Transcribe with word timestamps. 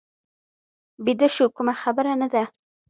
بیده 1.03 1.27
شو، 1.35 1.45
کومه 1.55 1.73
خبره 1.81 2.13
نه 2.21 2.27
ده. 2.33 2.43